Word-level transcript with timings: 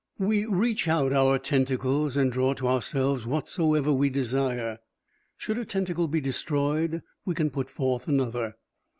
We 0.17 0.45
reach 0.45 0.87
out 0.87 1.13
our 1.13 1.37
tentacles 1.37 2.17
and 2.17 2.31
draw 2.31 2.55
to 2.55 2.67
ourselves 2.67 3.27
whatsoever 3.27 3.93
we 3.93 4.09
desire. 4.09 4.79
Should 5.37 5.59
a 5.59 5.63
tentacle 5.65 6.07
be 6.07 6.19
destroyed, 6.19 7.03
we 7.23 7.35
can 7.35 7.51
put 7.51 7.69
forth 7.69 8.07
another. 8.07 8.55